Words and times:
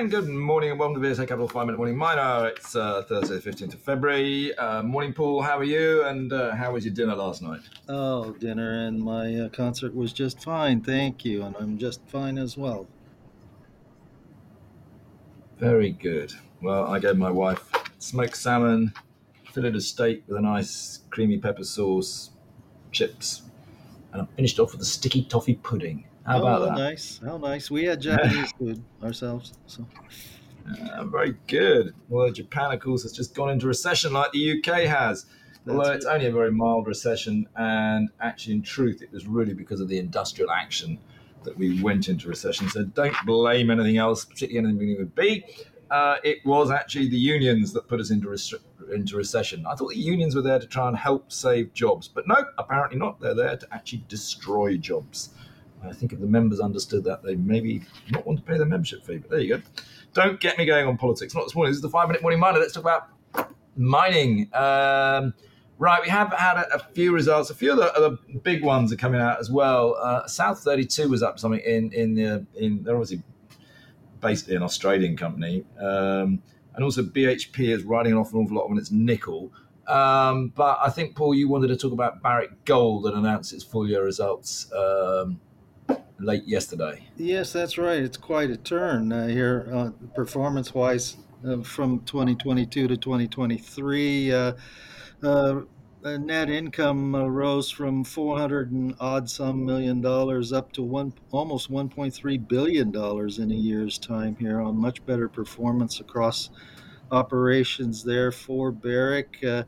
And 0.00 0.10
good 0.10 0.28
morning 0.28 0.70
and 0.70 0.80
welcome 0.80 1.02
to 1.02 1.06
VSA 1.06 1.28
Capital 1.28 1.46
5 1.46 1.66
Minute 1.66 1.76
Morning 1.76 1.94
Miner. 1.94 2.46
It's 2.46 2.74
uh, 2.74 3.02
Thursday, 3.02 3.36
the 3.36 3.50
15th 3.50 3.74
of 3.74 3.80
February. 3.80 4.56
Uh, 4.56 4.82
morning, 4.82 5.12
Paul. 5.12 5.42
How 5.42 5.58
are 5.58 5.62
you? 5.62 6.04
And 6.04 6.32
uh, 6.32 6.56
how 6.56 6.72
was 6.72 6.86
your 6.86 6.94
dinner 6.94 7.14
last 7.14 7.42
night? 7.42 7.60
Oh, 7.86 8.32
dinner 8.32 8.86
and 8.86 8.98
my 8.98 9.34
uh, 9.34 9.50
concert 9.50 9.94
was 9.94 10.14
just 10.14 10.42
fine, 10.42 10.80
thank 10.80 11.26
you. 11.26 11.42
And 11.42 11.54
I'm 11.54 11.76
just 11.76 12.00
fine 12.08 12.38
as 12.38 12.56
well. 12.56 12.86
Very 15.58 15.90
good. 15.90 16.32
Well, 16.62 16.86
I 16.86 16.98
gave 16.98 17.18
my 17.18 17.30
wife 17.30 17.70
smoked 17.98 18.38
salmon, 18.38 18.94
fillet 19.52 19.68
of 19.68 19.82
steak 19.82 20.22
with 20.26 20.38
a 20.38 20.40
nice 20.40 21.00
creamy 21.10 21.36
pepper 21.36 21.64
sauce, 21.64 22.30
chips, 22.90 23.42
and 24.14 24.22
I 24.22 24.24
finished 24.34 24.58
off 24.60 24.72
with 24.72 24.80
a 24.80 24.86
sticky 24.86 25.24
toffee 25.24 25.56
pudding. 25.56 26.06
How 26.26 26.38
about 26.38 26.62
oh, 26.62 26.64
that? 26.66 26.78
nice. 26.78 27.20
How 27.24 27.36
nice. 27.38 27.70
We 27.70 27.84
had 27.84 28.00
Japanese 28.00 28.52
food 28.58 28.82
ourselves. 29.02 29.52
So 29.66 29.86
Uh, 30.92 31.04
very 31.04 31.34
good. 31.46 31.94
Well, 32.08 32.30
Japan, 32.30 32.72
of 32.72 32.80
course, 32.80 33.02
has 33.02 33.12
just 33.12 33.34
gone 33.34 33.50
into 33.50 33.66
recession 33.66 34.12
like 34.12 34.30
the 34.32 34.58
UK 34.58 34.82
has. 34.84 35.26
Although 35.66 35.84
That's 35.84 35.96
it's 35.96 36.06
only 36.06 36.26
a 36.26 36.32
very 36.32 36.52
mild 36.52 36.86
recession, 36.86 37.46
and 37.56 38.08
actually, 38.20 38.54
in 38.54 38.62
truth, 38.62 39.02
it 39.02 39.12
was 39.12 39.26
really 39.26 39.52
because 39.52 39.80
of 39.80 39.88
the 39.88 39.98
industrial 39.98 40.50
action 40.50 40.98
that 41.44 41.56
we 41.56 41.82
went 41.82 42.08
into 42.08 42.28
recession. 42.28 42.68
So 42.68 42.84
don't 42.84 43.14
blame 43.26 43.70
anything 43.70 43.96
else, 43.96 44.24
particularly 44.24 44.68
anything 44.68 44.90
it 44.90 44.98
would 44.98 45.14
be. 45.14 45.44
Uh, 45.90 46.16
it 46.22 46.38
was 46.44 46.70
actually 46.70 47.08
the 47.08 47.18
unions 47.18 47.72
that 47.72 47.88
put 47.88 48.00
us 48.00 48.10
into, 48.10 48.28
restri- 48.28 48.60
into 48.94 49.16
recession. 49.16 49.66
I 49.66 49.74
thought 49.74 49.90
the 49.90 49.98
unions 49.98 50.34
were 50.34 50.42
there 50.42 50.58
to 50.58 50.66
try 50.66 50.88
and 50.88 50.96
help 50.96 51.32
save 51.32 51.74
jobs, 51.74 52.08
but 52.08 52.28
no, 52.28 52.36
apparently 52.58 52.98
not. 52.98 53.20
They're 53.20 53.34
there 53.34 53.56
to 53.56 53.66
actually 53.72 54.04
destroy 54.08 54.76
jobs. 54.76 55.30
I 55.84 55.92
think 55.92 56.12
if 56.12 56.20
the 56.20 56.26
members 56.26 56.60
understood 56.60 57.04
that, 57.04 57.22
they 57.22 57.36
maybe 57.36 57.82
not 58.10 58.26
want 58.26 58.38
to 58.38 58.44
pay 58.44 58.56
their 58.56 58.66
membership 58.66 59.04
fee. 59.04 59.18
But 59.18 59.30
there 59.30 59.40
you 59.40 59.56
go. 59.56 59.62
Don't 60.12 60.40
get 60.40 60.58
me 60.58 60.64
going 60.66 60.86
on 60.86 60.96
politics. 60.96 61.34
Not 61.34 61.44
this 61.44 61.54
morning. 61.54 61.70
This 61.70 61.76
is 61.76 61.82
the 61.82 61.88
five 61.88 62.08
minute 62.08 62.22
morning 62.22 62.40
miner. 62.40 62.58
Let's 62.58 62.72
talk 62.72 62.82
about 62.82 63.08
mining. 63.76 64.50
Um, 64.54 65.34
right, 65.78 66.02
we 66.02 66.08
have 66.08 66.32
had 66.32 66.58
a, 66.58 66.74
a 66.74 66.78
few 66.78 67.12
results. 67.12 67.50
A 67.50 67.54
few 67.54 67.72
of 67.72 67.78
the, 67.78 67.86
of 67.94 68.18
the 68.26 68.38
big 68.40 68.62
ones 68.62 68.92
are 68.92 68.96
coming 68.96 69.20
out 69.20 69.38
as 69.40 69.50
well. 69.50 69.96
Uh, 70.00 70.26
South 70.26 70.60
32 70.60 71.08
was 71.08 71.22
up 71.22 71.38
something 71.38 71.60
in 71.60 71.92
in 71.92 72.14
the 72.14 72.46
in. 72.56 72.82
They're 72.82 72.96
obviously 72.96 73.22
basically 74.20 74.56
an 74.56 74.62
Australian 74.62 75.16
company, 75.16 75.64
um, 75.80 76.42
and 76.74 76.84
also 76.84 77.02
BHP 77.02 77.74
is 77.74 77.84
writing 77.84 78.14
off 78.14 78.32
an 78.32 78.40
awful 78.40 78.56
lot 78.56 78.70
on 78.70 78.78
its 78.78 78.90
nickel. 78.90 79.52
Um, 79.86 80.52
but 80.54 80.78
I 80.80 80.90
think 80.90 81.16
Paul, 81.16 81.34
you 81.34 81.48
wanted 81.48 81.68
to 81.68 81.76
talk 81.76 81.92
about 81.92 82.22
Barrick 82.22 82.64
Gold 82.64 83.04
that 83.04 83.14
announced 83.14 83.52
its 83.52 83.64
full 83.64 83.88
year 83.88 84.04
results 84.04 84.70
um, 84.72 85.40
late 86.20 86.44
yesterday. 86.44 87.02
yes, 87.16 87.52
that's 87.52 87.78
right. 87.78 88.02
It's 88.02 88.16
quite 88.16 88.50
a 88.50 88.56
turn 88.56 89.12
uh, 89.12 89.26
here, 89.26 89.68
uh, 89.72 89.90
performance-wise, 90.14 91.16
uh, 91.46 91.62
from 91.62 92.00
2022 92.00 92.88
to 92.88 92.96
2023. 92.96 94.32
Uh, 94.32 94.52
uh, 95.22 95.60
net 96.02 96.48
income 96.48 97.14
rose 97.14 97.70
from 97.70 98.04
400 98.04 98.72
and 98.72 98.94
odd 99.00 99.28
some 99.28 99.64
million 99.66 100.00
dollars 100.00 100.50
up 100.52 100.72
to 100.72 100.82
one 100.82 101.12
almost 101.30 101.70
1.3 101.70 102.48
billion 102.48 102.90
dollars 102.90 103.38
in 103.38 103.50
a 103.50 103.54
year's 103.54 103.98
time 103.98 104.34
here 104.36 104.62
on 104.62 104.76
much 104.76 105.04
better 105.04 105.28
performance 105.28 106.00
across 106.00 106.48
operations 107.10 108.02
there 108.02 108.32
for 108.32 108.70
Barrick, 108.72 109.38
uh, 109.44 109.64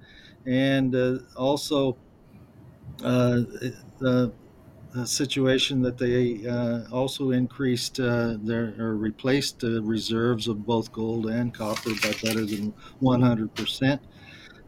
and 0.47 0.94
also 1.37 1.97
uh, 3.05 3.42
the, 3.98 4.33
the 4.93 5.07
situation 5.07 5.83
that 5.83 5.98
they 5.98 6.47
uh, 6.47 6.83
also 6.91 7.31
increased 7.31 7.98
uh, 7.98 8.37
their 8.43 8.75
or 8.79 8.97
replaced 8.97 9.61
the 9.61 9.83
reserves 9.83 10.49
of 10.49 10.66
both 10.66 10.93
gold 10.93 11.27
and 11.27 11.55
copper 11.55 11.91
by 12.03 12.12
better 12.22 12.44
than 12.44 12.75
100 13.00 13.55
percent 13.55 14.03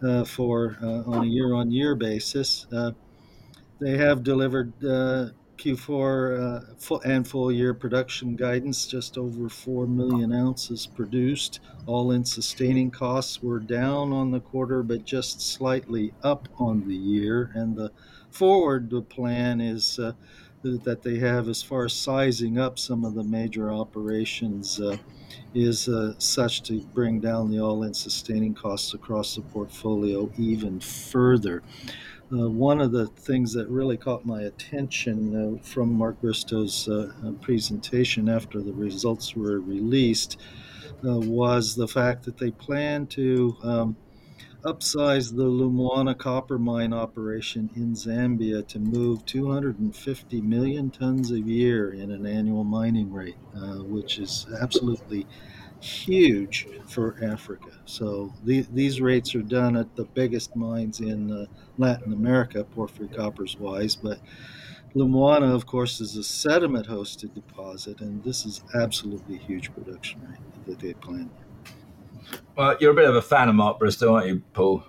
uh, 0.02 0.24
for 0.24 0.76
uh, 0.82 1.02
on 1.10 1.24
a 1.24 1.26
year-on-year 1.26 1.94
basis. 1.94 2.66
Uh, 2.72 2.92
they 3.80 3.96
have 3.96 4.22
delivered 4.22 4.72
uh, 4.84 5.30
Q4 5.58 6.40
uh, 6.40 6.74
full 6.78 7.00
and 7.02 7.26
full 7.26 7.50
year 7.52 7.74
production 7.74 8.36
guidance, 8.36 8.86
just 8.86 9.16
over 9.16 9.48
4 9.48 9.86
million 9.86 10.32
ounces 10.32 10.86
produced. 10.86 11.60
All 11.86 12.10
in 12.10 12.24
sustaining 12.24 12.90
costs 12.90 13.42
were 13.42 13.60
down 13.60 14.12
on 14.12 14.30
the 14.30 14.40
quarter, 14.40 14.82
but 14.82 15.04
just 15.04 15.40
slightly 15.40 16.12
up 16.22 16.48
on 16.58 16.86
the 16.86 16.94
year. 16.94 17.50
And 17.54 17.76
the 17.76 17.92
forward 18.34 18.90
the 18.90 19.00
plan 19.00 19.60
is 19.60 19.98
uh, 19.98 20.12
that 20.62 21.02
they 21.02 21.18
have 21.18 21.48
as 21.48 21.62
far 21.62 21.84
as 21.84 21.92
sizing 21.92 22.58
up 22.58 22.78
some 22.78 23.04
of 23.04 23.14
the 23.14 23.22
major 23.22 23.70
operations 23.70 24.80
uh, 24.80 24.96
is 25.54 25.88
uh, 25.88 26.14
such 26.18 26.62
to 26.62 26.80
bring 26.86 27.20
down 27.20 27.50
the 27.50 27.60
all 27.60 27.82
in 27.84 27.94
sustaining 27.94 28.54
costs 28.54 28.94
across 28.94 29.36
the 29.36 29.42
portfolio 29.42 30.30
even 30.36 30.80
further. 30.80 31.62
Uh, 32.32 32.48
one 32.48 32.80
of 32.80 32.90
the 32.90 33.06
things 33.06 33.52
that 33.52 33.68
really 33.68 33.96
caught 33.96 34.24
my 34.24 34.42
attention 34.42 35.58
uh, 35.58 35.62
from 35.62 35.92
Mark 35.92 36.20
Bristow's 36.20 36.88
uh, 36.88 37.12
uh, 37.24 37.32
presentation 37.32 38.28
after 38.28 38.62
the 38.62 38.72
results 38.72 39.36
were 39.36 39.60
released 39.60 40.40
was 41.02 41.74
the 41.74 41.86
fact 41.86 42.24
that 42.24 42.38
they 42.38 42.50
plan 42.50 43.06
to 43.06 43.54
um, 43.62 43.94
upsize 44.64 45.36
the 45.36 45.44
Lumwana 45.44 46.16
copper 46.16 46.58
mine 46.58 46.94
operation 46.94 47.68
in 47.76 47.92
Zambia 47.92 48.66
to 48.68 48.78
move 48.78 49.26
250 49.26 50.40
million 50.40 50.90
tons 50.90 51.30
a 51.30 51.40
year 51.40 51.92
in 51.92 52.10
an 52.10 52.26
annual 52.26 52.64
mining 52.64 53.12
rate, 53.12 53.36
uh, 53.54 53.82
which 53.82 54.18
is 54.18 54.46
absolutely 54.60 55.26
huge 55.80 56.66
for 56.88 57.22
Africa. 57.22 57.78
So 57.84 58.32
the, 58.44 58.66
these 58.72 59.02
rates 59.02 59.34
are 59.34 59.42
done 59.42 59.76
at 59.76 59.96
the 59.96 60.04
biggest 60.04 60.56
mines 60.56 61.00
in 61.00 61.30
uh, 61.30 61.46
Latin 61.76 62.14
America, 62.14 62.64
porphyry 62.64 63.08
coppers 63.08 63.58
wise, 63.58 63.96
but 63.96 64.18
Lumwana, 64.94 65.52
of 65.52 65.66
course, 65.66 66.00
is 66.00 66.16
a 66.16 66.24
sediment 66.24 66.86
hosted 66.86 67.34
deposit, 67.34 68.00
and 68.00 68.22
this 68.22 68.46
is 68.46 68.62
absolutely 68.74 69.36
huge 69.36 69.74
production 69.74 70.20
rate 70.22 70.66
that 70.66 70.78
they 70.78 70.94
plan. 70.94 71.28
Well, 72.56 72.76
you're 72.80 72.92
a 72.92 72.94
bit 72.94 73.08
of 73.08 73.16
a 73.16 73.22
fan 73.22 73.48
of 73.48 73.54
Mark 73.54 73.78
Bristow, 73.78 74.14
aren't 74.14 74.28
you, 74.28 74.42
Paul? 74.52 74.84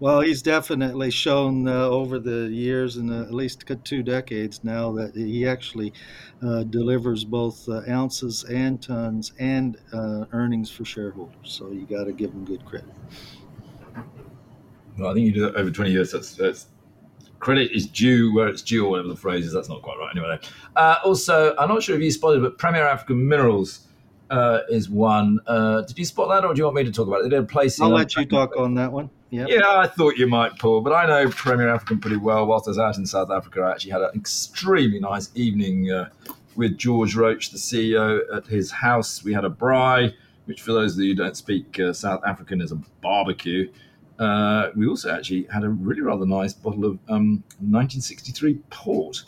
Well, 0.00 0.20
he's 0.20 0.42
definitely 0.42 1.10
shown 1.10 1.66
uh, 1.66 1.88
over 1.88 2.20
the 2.20 2.48
years 2.48 2.98
and 2.98 3.10
uh, 3.10 3.22
at 3.22 3.34
least 3.34 3.64
two 3.82 4.02
decades 4.04 4.62
now 4.62 4.92
that 4.92 5.16
he 5.16 5.46
actually 5.46 5.92
uh, 6.40 6.62
delivers 6.64 7.24
both 7.24 7.68
uh, 7.68 7.82
ounces 7.88 8.44
and 8.44 8.80
tons 8.80 9.32
and 9.40 9.76
uh, 9.92 10.26
earnings 10.32 10.70
for 10.70 10.84
shareholders. 10.84 11.34
So 11.42 11.72
you 11.72 11.84
got 11.84 12.04
to 12.04 12.12
give 12.12 12.30
him 12.30 12.44
good 12.44 12.64
credit. 12.64 12.88
Well, 14.96 15.10
I 15.10 15.14
think 15.14 15.26
you 15.26 15.32
do 15.32 15.40
that 15.42 15.56
over 15.56 15.70
20 15.70 15.90
years. 15.90 16.12
That's, 16.12 16.36
that's 16.36 16.66
credit 17.40 17.72
is 17.72 17.86
due 17.86 18.32
where 18.34 18.46
it's 18.46 18.62
due, 18.62 18.86
or 18.86 18.90
whatever 18.90 19.08
the 19.08 19.16
phrase 19.16 19.46
is. 19.46 19.52
That's 19.52 19.68
not 19.68 19.82
quite 19.82 19.98
right. 19.98 20.10
Anyway, 20.16 20.38
uh, 20.76 20.96
also, 21.04 21.56
I'm 21.56 21.68
not 21.68 21.82
sure 21.82 21.96
if 21.96 22.02
you 22.02 22.10
spotted, 22.12 22.42
but 22.42 22.58
Premier 22.58 22.86
African 22.86 23.26
Minerals 23.28 23.87
uh, 24.30 24.60
is 24.68 24.88
one. 24.88 25.40
Uh, 25.46 25.82
did 25.82 25.98
you 25.98 26.04
spot 26.04 26.28
that, 26.28 26.44
or 26.44 26.54
do 26.54 26.58
you 26.58 26.64
want 26.64 26.76
me 26.76 26.84
to 26.84 26.92
talk 26.92 27.08
about 27.08 27.20
it? 27.20 27.24
They 27.24 27.30
did 27.30 27.40
a 27.40 27.46
place. 27.46 27.80
I'll 27.80 27.90
let 27.90 28.14
you 28.16 28.26
talk 28.26 28.56
on 28.56 28.74
that 28.74 28.92
one. 28.92 29.10
Yep. 29.30 29.48
Yeah, 29.50 29.76
I 29.76 29.86
thought 29.86 30.16
you 30.16 30.26
might, 30.26 30.58
Paul, 30.58 30.80
but 30.80 30.92
I 30.92 31.06
know 31.06 31.28
Premier 31.28 31.68
African 31.68 31.98
pretty 31.98 32.16
well. 32.16 32.46
Whilst 32.46 32.66
I 32.66 32.70
was 32.70 32.78
out 32.78 32.96
in 32.96 33.04
South 33.04 33.30
Africa, 33.30 33.60
I 33.60 33.72
actually 33.72 33.90
had 33.90 34.00
an 34.00 34.10
extremely 34.14 35.00
nice 35.00 35.30
evening 35.34 35.90
uh, 35.90 36.08
with 36.56 36.78
George 36.78 37.14
Roach, 37.14 37.50
the 37.50 37.58
CEO, 37.58 38.20
at 38.34 38.46
his 38.46 38.70
house. 38.70 39.22
We 39.22 39.34
had 39.34 39.44
a 39.44 39.50
braai, 39.50 40.14
which, 40.46 40.62
for 40.62 40.72
those 40.72 40.94
of 40.94 41.00
you 41.00 41.10
who 41.10 41.14
don't 41.14 41.36
speak 41.36 41.78
uh, 41.78 41.92
South 41.92 42.22
African, 42.26 42.62
is 42.62 42.72
a 42.72 42.76
barbecue. 43.02 43.70
Uh, 44.18 44.70
we 44.74 44.86
also 44.86 45.14
actually 45.14 45.44
had 45.44 45.62
a 45.62 45.68
really 45.68 46.00
rather 46.00 46.26
nice 46.26 46.52
bottle 46.52 46.84
of 46.84 46.98
um, 47.08 47.44
1963 47.60 48.54
port. 48.70 49.24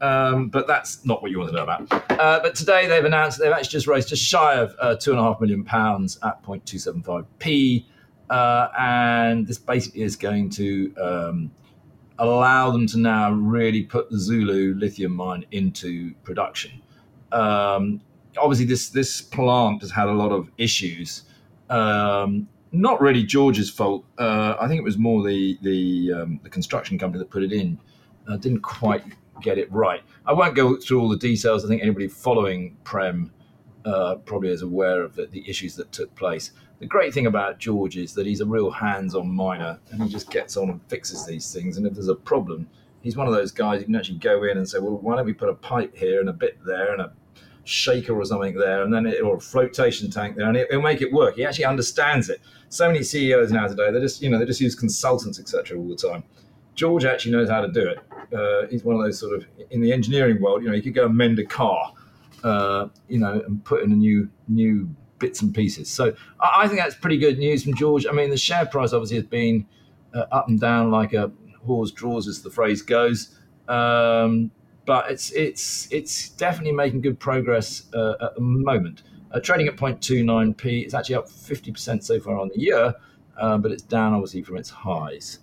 Um, 0.00 0.48
but 0.48 0.66
that's 0.66 1.04
not 1.04 1.20
what 1.22 1.30
you 1.30 1.38
want 1.38 1.50
to 1.50 1.56
know 1.56 1.62
about. 1.62 1.92
Uh, 2.18 2.40
but 2.40 2.54
today 2.54 2.86
they've 2.86 3.04
announced 3.04 3.38
they've 3.38 3.52
actually 3.52 3.70
just 3.70 3.86
raised 3.86 4.08
just 4.08 4.22
shy 4.24 4.54
of 4.54 4.74
uh, 4.80 4.96
two 4.96 5.10
and 5.10 5.20
a 5.20 5.22
half 5.22 5.40
million 5.40 5.64
pounds 5.64 6.18
at 6.22 6.42
0.275p. 6.42 7.84
Uh, 8.30 8.68
and 8.78 9.46
this 9.46 9.58
basically 9.58 10.02
is 10.02 10.16
going 10.16 10.48
to 10.48 10.94
um, 10.96 11.50
allow 12.18 12.70
them 12.70 12.86
to 12.86 12.98
now 12.98 13.32
really 13.32 13.82
put 13.82 14.08
the 14.10 14.18
Zulu 14.18 14.74
lithium 14.74 15.12
mine 15.12 15.44
into 15.50 16.14
production. 16.22 16.80
Um, 17.32 18.00
obviously, 18.38 18.66
this 18.66 18.90
this 18.90 19.20
plant 19.20 19.80
has 19.82 19.90
had 19.90 20.08
a 20.08 20.12
lot 20.12 20.30
of 20.30 20.50
issues. 20.58 21.22
Um, 21.68 22.48
not 22.72 23.00
really 23.00 23.24
George's 23.24 23.68
fault. 23.68 24.04
Uh, 24.18 24.54
I 24.60 24.68
think 24.68 24.78
it 24.78 24.84
was 24.84 24.98
more 24.98 25.26
the 25.26 25.58
the, 25.62 26.12
um, 26.12 26.40
the 26.42 26.50
construction 26.50 26.98
company 26.98 27.18
that 27.18 27.30
put 27.30 27.42
it 27.42 27.52
in 27.52 27.78
uh, 28.28 28.36
didn't 28.36 28.60
quite 28.60 29.04
get 29.42 29.58
it 29.58 29.70
right. 29.72 30.02
I 30.26 30.32
won't 30.32 30.54
go 30.54 30.76
through 30.76 31.00
all 31.00 31.08
the 31.08 31.16
details. 31.16 31.64
I 31.64 31.68
think 31.68 31.82
anybody 31.82 32.08
following 32.08 32.76
Prem 32.84 33.32
uh, 33.84 34.16
probably 34.16 34.50
is 34.50 34.62
aware 34.62 35.02
of 35.02 35.14
the, 35.14 35.26
the 35.26 35.48
issues 35.48 35.74
that 35.76 35.90
took 35.92 36.14
place. 36.14 36.52
The 36.78 36.86
great 36.86 37.12
thing 37.12 37.26
about 37.26 37.58
George 37.58 37.96
is 37.96 38.14
that 38.14 38.26
he's 38.26 38.40
a 38.40 38.46
real 38.46 38.70
hands-on 38.70 39.30
miner, 39.30 39.78
and 39.90 40.02
he 40.02 40.08
just 40.08 40.30
gets 40.30 40.56
on 40.56 40.70
and 40.70 40.80
fixes 40.88 41.26
these 41.26 41.52
things. 41.52 41.76
And 41.76 41.86
if 41.86 41.94
there's 41.94 42.08
a 42.08 42.14
problem, 42.14 42.68
he's 43.02 43.16
one 43.16 43.26
of 43.26 43.34
those 43.34 43.52
guys 43.52 43.80
you 43.80 43.86
can 43.86 43.96
actually 43.96 44.18
go 44.18 44.44
in 44.44 44.56
and 44.56 44.68
say, 44.68 44.78
"Well, 44.78 44.96
why 44.98 45.16
don't 45.16 45.26
we 45.26 45.34
put 45.34 45.48
a 45.48 45.54
pipe 45.54 45.96
here 45.96 46.20
and 46.20 46.28
a 46.28 46.32
bit 46.32 46.58
there 46.64 46.92
and 46.92 47.02
a 47.02 47.12
shaker 47.64 48.18
or 48.18 48.24
something 48.24 48.54
there, 48.56 48.82
and 48.82 48.92
then 48.92 49.06
it, 49.06 49.22
or 49.22 49.36
a 49.36 49.40
flotation 49.40 50.10
tank 50.10 50.36
there, 50.36 50.48
and 50.48 50.56
it, 50.56 50.68
will 50.70 50.82
make 50.82 51.02
it 51.02 51.12
work. 51.12 51.36
He 51.36 51.44
actually 51.44 51.66
understands 51.66 52.28
it. 52.28 52.40
So 52.68 52.86
many 52.86 53.02
CEOs 53.02 53.52
now 53.52 53.66
today, 53.66 53.90
they 53.90 54.00
just 54.00 54.22
you 54.22 54.30
know 54.30 54.38
they 54.38 54.46
just 54.46 54.60
use 54.60 54.74
consultants 54.74 55.38
etc. 55.38 55.78
all 55.78 55.88
the 55.88 55.96
time. 55.96 56.24
George 56.80 57.04
actually 57.04 57.32
knows 57.32 57.50
how 57.50 57.60
to 57.60 57.70
do 57.70 57.86
it. 57.86 57.98
Uh, 58.34 58.66
he's 58.70 58.82
one 58.84 58.96
of 58.96 59.02
those 59.02 59.18
sort 59.20 59.36
of 59.36 59.46
in 59.70 59.82
the 59.82 59.92
engineering 59.92 60.40
world. 60.40 60.62
You 60.62 60.70
know, 60.70 60.74
you 60.74 60.80
could 60.80 60.94
go 60.94 61.04
and 61.04 61.14
mend 61.14 61.38
a 61.38 61.44
car, 61.44 61.92
uh, 62.42 62.88
you 63.06 63.18
know, 63.18 63.42
and 63.46 63.62
put 63.66 63.82
in 63.82 63.92
a 63.92 63.94
new 63.94 64.30
new 64.48 64.88
bits 65.18 65.42
and 65.42 65.54
pieces. 65.54 65.90
So 65.90 66.14
I, 66.40 66.62
I, 66.62 66.68
think 66.68 66.80
that's 66.80 66.94
pretty 66.94 67.18
good 67.18 67.38
news 67.38 67.64
from 67.64 67.74
George. 67.74 68.06
I 68.06 68.12
mean, 68.12 68.30
the 68.30 68.38
share 68.38 68.64
price 68.64 68.94
obviously 68.94 69.18
has 69.18 69.26
been 69.26 69.66
uh, 70.14 70.24
up 70.32 70.48
and 70.48 70.58
down 70.58 70.90
like 70.90 71.12
a 71.12 71.30
horse 71.66 71.90
draws, 71.90 72.26
as 72.26 72.40
the 72.40 72.48
phrase 72.48 72.80
goes. 72.80 73.38
Um, 73.68 74.50
but 74.86 75.10
it's 75.10 75.32
it's 75.32 75.86
it's 75.92 76.30
definitely 76.30 76.72
making 76.72 77.02
good 77.02 77.20
progress 77.20 77.92
uh, 77.92 78.14
at 78.22 78.36
the 78.36 78.40
moment. 78.40 79.02
Uh, 79.32 79.38
trading 79.38 79.68
at 79.68 79.76
0.29p, 79.76 80.82
it's 80.82 80.94
actually 80.94 81.16
up 81.16 81.28
50% 81.28 82.02
so 82.02 82.18
far 82.20 82.38
on 82.38 82.48
the 82.48 82.58
year, 82.58 82.94
uh, 83.38 83.58
but 83.58 83.70
it's 83.70 83.82
down 83.82 84.14
obviously 84.14 84.42
from 84.42 84.56
its 84.56 84.70
highs. 84.70 85.40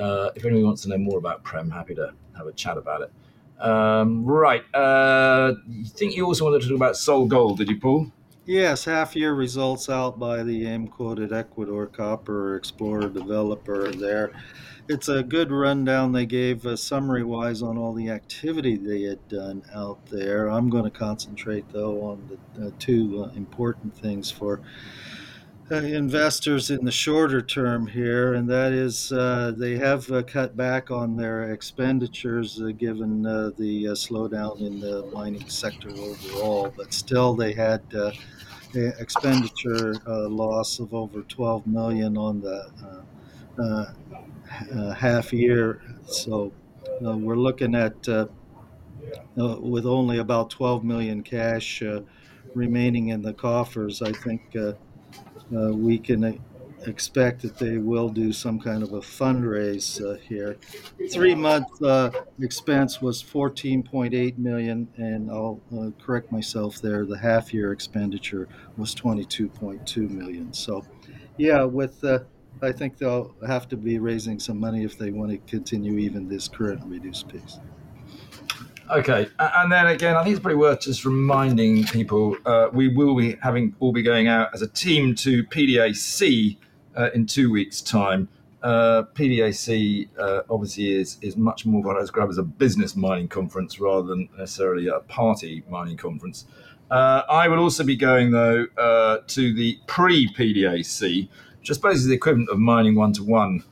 Uh, 0.00 0.30
if 0.34 0.44
anyone 0.44 0.64
wants 0.64 0.82
to 0.82 0.88
know 0.88 0.98
more 0.98 1.18
about 1.18 1.42
Prem, 1.44 1.70
happy 1.70 1.94
to 1.94 2.12
have 2.36 2.46
a 2.46 2.52
chat 2.52 2.78
about 2.78 3.02
it. 3.02 3.12
Um, 3.60 4.24
right. 4.24 4.64
Uh, 4.74 5.54
you 5.68 5.84
think 5.84 6.16
you 6.16 6.24
also 6.24 6.44
wanted 6.44 6.62
to 6.62 6.68
talk 6.68 6.76
about 6.76 6.94
SolGold, 6.94 7.58
did 7.58 7.68
you, 7.68 7.78
Paul? 7.78 8.10
Yes, 8.46 8.84
half 8.86 9.14
year 9.14 9.34
results 9.34 9.90
out 9.90 10.18
by 10.18 10.42
the 10.42 10.66
AIM 10.66 10.88
quoted 10.88 11.32
Ecuador 11.32 11.86
copper 11.86 12.56
explorer 12.56 13.08
developer 13.08 13.92
there. 13.92 14.32
It's 14.88 15.08
a 15.08 15.22
good 15.22 15.52
rundown 15.52 16.10
they 16.10 16.26
gave 16.26 16.66
uh, 16.66 16.74
summary 16.74 17.22
wise 17.22 17.62
on 17.62 17.78
all 17.78 17.92
the 17.92 18.08
activity 18.08 18.76
they 18.76 19.02
had 19.02 19.28
done 19.28 19.62
out 19.72 20.04
there. 20.06 20.48
I'm 20.48 20.68
going 20.68 20.82
to 20.82 20.90
concentrate 20.90 21.64
though 21.70 22.00
on 22.00 22.38
the 22.56 22.66
uh, 22.66 22.70
two 22.80 23.24
uh, 23.24 23.36
important 23.36 23.94
things 23.96 24.30
for 24.32 24.62
Uh, 25.72 25.76
investors 25.76 26.68
in 26.68 26.84
the 26.84 26.90
shorter 26.90 27.40
term 27.40 27.86
here, 27.86 28.34
and 28.34 28.50
that 28.50 28.72
is 28.72 29.12
uh, 29.12 29.52
they 29.56 29.76
have 29.76 30.10
uh, 30.10 30.20
cut 30.20 30.56
back 30.56 30.90
on 30.90 31.16
their 31.16 31.52
expenditures 31.52 32.60
uh, 32.60 32.72
given 32.76 33.24
uh, 33.24 33.52
the 33.56 33.84
slowdown 33.84 34.60
in 34.60 34.80
the 34.80 35.08
mining 35.12 35.48
sector 35.48 35.90
overall, 35.90 36.74
but 36.76 36.92
still 36.92 37.34
they 37.34 37.52
had 37.52 37.82
expenditure 38.74 39.94
uh, 40.08 40.28
loss 40.28 40.80
of 40.80 40.92
over 40.92 41.22
12 41.22 41.64
million 41.68 42.16
on 42.16 42.40
the 42.40 43.04
uh, 43.60 43.92
uh, 44.74 44.92
half 44.94 45.32
year. 45.32 45.80
So 46.04 46.52
we're 47.00 47.36
looking 47.36 47.76
at 47.76 48.08
with 49.36 49.86
only 49.86 50.18
about 50.18 50.50
12 50.50 50.82
million 50.82 51.22
cash 51.22 51.80
remaining 52.56 53.10
in 53.10 53.22
the 53.22 53.32
coffers. 53.32 54.02
I 54.02 54.10
think 54.10 54.56
we 55.50 55.98
can 55.98 56.40
expect 56.86 57.42
that 57.42 57.58
they 57.58 57.78
will 57.78 58.08
do 58.08 58.32
some 58.32 58.58
kind 58.58 58.82
of 58.82 58.92
a 58.92 59.00
fundraise 59.00 60.00
uh, 60.00 60.18
here. 60.20 60.56
Three 61.12 61.34
month 61.34 61.82
uh, 61.82 62.10
expense 62.40 63.00
was 63.00 63.22
14.8 63.22 64.38
million, 64.38 64.88
and 64.96 65.30
I'll 65.30 65.60
uh, 65.76 65.90
correct 66.02 66.32
myself 66.32 66.80
there. 66.80 67.04
The 67.04 67.18
half 67.18 67.52
year 67.52 67.72
expenditure 67.72 68.48
was 68.76 68.94
22.2 68.94 70.10
million. 70.10 70.52
So, 70.52 70.84
yeah, 71.36 71.64
with 71.64 72.02
uh, 72.04 72.20
I 72.62 72.72
think 72.72 72.98
they'll 72.98 73.34
have 73.46 73.68
to 73.68 73.76
be 73.76 73.98
raising 73.98 74.38
some 74.38 74.58
money 74.58 74.84
if 74.84 74.98
they 74.98 75.10
want 75.10 75.32
to 75.32 75.38
continue 75.38 75.98
even 75.98 76.28
this 76.28 76.48
current 76.48 76.82
reduced 76.84 77.28
pace. 77.28 77.58
Okay, 78.90 79.28
and 79.38 79.70
then 79.70 79.86
again, 79.86 80.16
I 80.16 80.24
think 80.24 80.34
it's 80.34 80.42
pretty 80.42 80.56
worth 80.56 80.80
just 80.80 81.04
reminding 81.04 81.84
people 81.84 82.36
uh, 82.44 82.70
we 82.72 82.88
will 82.88 83.14
be 83.14 83.36
having 83.40 83.72
all 83.78 83.92
be 83.92 84.02
going 84.02 84.26
out 84.26 84.52
as 84.52 84.62
a 84.62 84.66
team 84.66 85.14
to 85.16 85.44
PDAC 85.44 86.56
uh, 86.96 87.10
in 87.14 87.24
two 87.24 87.52
weeks' 87.52 87.80
time. 87.80 88.28
Uh, 88.64 89.04
PDAC 89.14 90.08
uh, 90.18 90.42
obviously 90.50 90.90
is 90.90 91.18
is 91.22 91.36
much 91.36 91.64
more 91.66 91.82
what 91.82 91.98
I 91.98 92.00
describe 92.00 92.30
as 92.30 92.38
a 92.38 92.42
business 92.42 92.96
mining 92.96 93.28
conference 93.28 93.78
rather 93.78 94.08
than 94.08 94.28
necessarily 94.36 94.88
a 94.88 94.98
party 94.98 95.62
mining 95.70 95.96
conference. 95.96 96.46
Uh, 96.90 97.22
I 97.30 97.46
will 97.46 97.60
also 97.60 97.84
be 97.84 97.94
going 97.94 98.32
though 98.32 98.66
uh, 98.76 99.18
to 99.28 99.54
the 99.54 99.78
pre-PDAC, 99.86 101.28
which 101.60 101.70
I 101.70 101.74
suppose 101.74 101.98
is 101.98 102.06
the 102.06 102.14
equivalent 102.14 102.50
of 102.50 102.58
mining 102.58 102.96
one 102.96 103.12
to 103.12 103.22
one, 103.22 103.62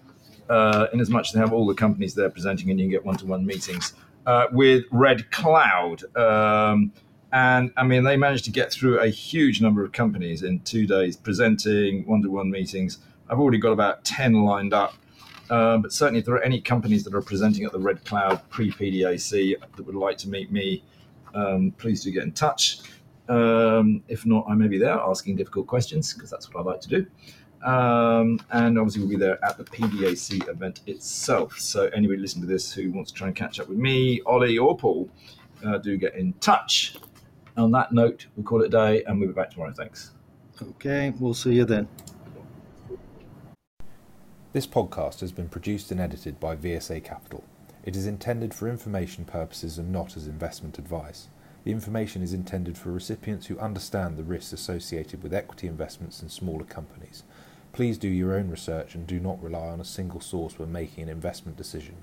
in 0.49 1.01
as 1.01 1.11
much 1.11 1.31
as 1.31 1.33
they 1.33 1.41
have 1.41 1.53
all 1.53 1.67
the 1.67 1.75
companies 1.75 2.15
there 2.15 2.31
presenting 2.31 2.71
and 2.71 2.79
you 2.79 2.85
can 2.85 2.93
get 2.93 3.05
one 3.05 3.17
to 3.17 3.27
one 3.27 3.45
meetings 3.45 3.95
uh, 4.29 4.47
with 4.53 4.85
Red 4.93 5.31
Cloud. 5.31 6.05
Um, 6.15 6.93
and 7.33 7.73
I 7.79 7.83
mean, 7.83 8.05
they 8.05 8.19
managed 8.19 8.45
to 8.45 8.51
get 8.51 8.71
through 8.71 9.01
a 9.01 9.09
huge 9.09 9.63
number 9.63 9.83
of 9.83 9.93
companies 9.93 10.43
in 10.43 10.61
two 10.61 10.87
days, 10.87 11.17
presenting 11.17 12.07
one 12.07 12.21
to 12.23 12.31
one 12.31 12.51
meetings. 12.51 12.99
I've 13.31 13.41
already 13.41 13.57
got 13.57 13.73
about 13.73 14.05
10 14.05 14.45
lined 14.45 14.75
up. 14.75 14.95
Um, 15.51 15.81
but 15.81 15.95
certainly, 15.95 16.21
if 16.21 16.27
there 16.27 16.35
are 16.35 16.43
any 16.43 16.61
companies 16.61 17.05
that 17.05 17.15
are 17.15 17.23
presenting 17.23 17.65
at 17.65 17.73
the 17.73 17.79
Red 17.79 18.05
Cloud 18.05 18.43
pre 18.51 18.71
PDAC 18.71 19.59
that 19.77 19.87
would 19.87 19.95
like 19.95 20.19
to 20.19 20.29
meet 20.29 20.53
me, 20.53 20.85
um, 21.35 21.73
please 21.79 22.05
do 22.05 22.11
get 22.11 22.25
in 22.25 22.33
touch. 22.33 22.81
Um, 23.31 24.03
if 24.09 24.27
not, 24.27 24.45
I 24.47 24.55
may 24.55 24.69
be 24.69 24.77
there 24.77 24.99
asking 24.99 25.37
difficult 25.37 25.67
questions 25.67 26.13
because 26.13 26.29
that's 26.29 26.53
what 26.53 26.67
I 26.67 26.71
like 26.71 26.83
to 26.83 26.89
do. 26.89 27.07
Um, 27.65 28.41
and 28.51 28.79
obviously, 28.79 29.03
we'll 29.03 29.11
be 29.11 29.17
there 29.17 29.43
at 29.45 29.59
the 29.59 29.65
PDAC 29.65 30.49
event 30.49 30.81
itself. 30.87 31.59
So, 31.59 31.87
anybody 31.95 32.21
listening 32.21 32.47
to 32.47 32.53
this 32.53 32.73
who 32.73 32.91
wants 32.93 33.11
to 33.11 33.19
try 33.19 33.27
and 33.27 33.37
catch 33.37 33.59
up 33.61 33.69
with 33.69 33.79
me, 33.79 34.21
Ollie, 34.27 34.59
or 34.59 34.77
Paul, 34.77 35.09
uh, 35.65 35.79
do 35.79 35.97
get 35.97 36.15
in 36.15 36.33
touch. 36.35 36.97
On 37.57 37.73
that 37.73 37.93
note, 37.93 38.27
we'll 38.37 38.45
call 38.45 38.63
it 38.63 38.67
a 38.67 38.71
day 38.71 39.03
and 39.05 39.19
we'll 39.19 39.29
be 39.29 39.35
back 39.35 39.51
tomorrow. 39.51 39.73
Thanks. 39.73 40.13
Okay, 40.63 41.13
we'll 41.19 41.35
see 41.35 41.55
you 41.55 41.65
then. 41.65 41.89
This 44.53 44.67
podcast 44.67 45.21
has 45.21 45.33
been 45.33 45.49
produced 45.49 45.91
and 45.91 46.01
edited 46.01 46.41
by 46.41 46.57
VSA 46.57 47.03
Capital. 47.05 47.45
It 47.85 47.97
is 47.97 48.07
intended 48.07 48.55
for 48.55 48.69
information 48.69 49.25
purposes 49.25 49.79
and 49.79 49.93
not 49.93 50.17
as 50.17 50.27
investment 50.27 50.79
advice. 50.79 51.29
The 51.65 51.71
information 51.71 52.23
is 52.23 52.33
intended 52.33 52.79
for 52.79 52.91
recipients 52.91 53.47
who 53.47 53.59
understand 53.59 54.17
the 54.17 54.25
risks 54.25 54.53
associated 54.53 55.23
with 55.23 55.35
equity 55.35 55.67
investments 55.67 56.23
in 56.23 56.29
smaller 56.29 56.65
companies. 56.65 57.25
Please 57.79 57.97
do 57.97 58.09
your 58.09 58.35
own 58.35 58.51
research 58.51 58.97
and 58.97 59.07
do 59.07 59.21
not 59.21 59.41
rely 59.41 59.69
on 59.69 59.81
a 59.81 59.85
single 59.85 60.21
source 60.21 60.59
when 60.59 60.73
making 60.73 61.05
an 61.05 61.09
investment 61.09 61.57
decision. 61.57 61.95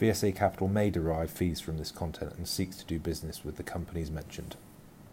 VSA 0.00 0.34
Capital 0.34 0.66
may 0.66 0.90
derive 0.90 1.30
fees 1.30 1.60
from 1.60 1.78
this 1.78 1.92
content 1.92 2.32
and 2.36 2.48
seeks 2.48 2.78
to 2.78 2.84
do 2.84 2.98
business 2.98 3.44
with 3.44 3.58
the 3.58 3.62
companies 3.62 4.10
mentioned. 4.10 4.56